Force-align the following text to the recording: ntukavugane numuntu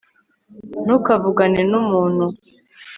ntukavugane 0.83 1.59
numuntu 1.71 2.25